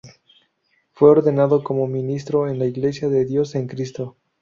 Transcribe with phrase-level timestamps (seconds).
[0.93, 4.17] Fue ordenado como ministro en la Iglesia de Dios en Cristo.